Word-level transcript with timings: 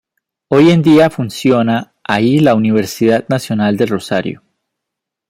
Hoy 0.47 0.71
en 0.71 0.81
día 0.81 1.11
funciona 1.11 1.93
ahí 2.03 2.39
la 2.39 2.55
Universidad 2.55 3.29
Nacional 3.29 3.77
de 3.77 3.85
Rosario. 3.85 4.41